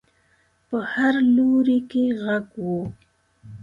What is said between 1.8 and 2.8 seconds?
کې غږ و.